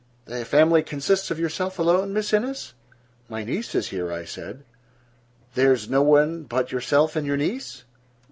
"The 0.25 0.43
family 0.45 0.81
consists 0.81 1.29
of 1.29 1.39
yourself 1.39 1.77
alone, 1.77 2.11
Miss 2.11 2.33
Innes?" 2.33 2.73
"My 3.29 3.43
niece 3.43 3.75
is 3.75 3.89
here," 3.89 4.11
I 4.11 4.25
said. 4.25 4.63
"There 5.53 5.73
is 5.73 5.91
no 5.91 6.01
one 6.01 6.41
but 6.41 6.71
yourself 6.71 7.15
and 7.15 7.27
your 7.27 7.37
niece?" 7.37 7.83